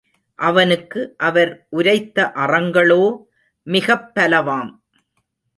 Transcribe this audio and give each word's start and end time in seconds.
அவனுக்கு 0.35 1.13
அவர் 1.17 1.67
உரைத்த 1.69 2.31
அறங்களோ 2.35 3.23
மிகப் 3.63 4.11
பலவாம். 4.15 4.69